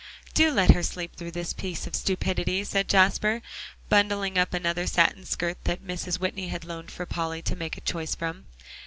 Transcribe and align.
"Do 0.33 0.49
let 0.51 0.71
her 0.71 0.81
sleep 0.81 1.15
through 1.15 1.29
this 1.29 1.53
piece 1.53 1.85
of 1.85 1.95
stupidity," 1.95 2.63
said 2.63 2.87
Jasper, 2.89 3.43
bundling 3.87 4.35
up 4.35 4.51
another 4.51 4.87
satin 4.87 5.25
skirt 5.27 5.63
that 5.65 5.85
Mrs. 5.85 6.19
Whitney 6.19 6.47
had 6.47 6.65
loaned 6.65 6.89
for 6.89 7.05
Polly 7.05 7.43
to 7.43 7.55
make 7.55 7.77
a 7.77 7.81
choice 7.81 8.15
from. 8.15 8.45